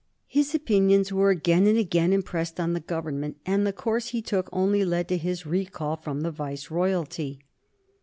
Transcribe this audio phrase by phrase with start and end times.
[0.25, 4.49] His opinions were again and again impressed on the Government, and the course he took
[4.51, 7.43] only led to his recall from the Viceroyalty.